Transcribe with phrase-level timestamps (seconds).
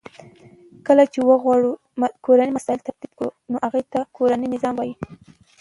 [0.87, 1.71] کله چی وغواړو
[2.25, 4.91] کورنی مسایل ترتیب کړو نو هغه ته کورنی نظام وای.